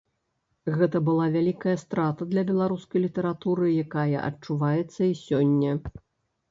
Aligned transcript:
Гэта 0.77 1.01
была 1.09 1.27
вялікая 1.35 1.75
страта 1.83 2.27
для 2.31 2.45
беларускай 2.49 2.99
літаратуры, 3.07 3.65
якая 3.85 4.17
адчуваецца 4.29 5.01
і 5.11 5.17
сёння. 5.27 5.71